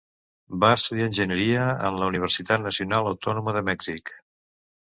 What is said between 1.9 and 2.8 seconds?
en la Universitat